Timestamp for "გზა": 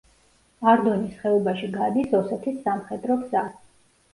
3.25-3.45